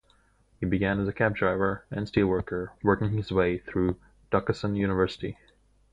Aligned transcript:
He 0.59 0.65
began 0.65 0.99
as 0.99 1.07
a 1.07 1.13
cab 1.13 1.35
driver 1.35 1.85
and 1.91 2.07
steelworker, 2.07 2.69
working 2.81 3.11
his 3.11 3.31
way 3.31 3.59
through 3.59 3.99
Duquesne 4.31 4.73
University. 4.75 5.37